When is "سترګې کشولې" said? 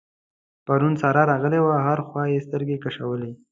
2.47-3.31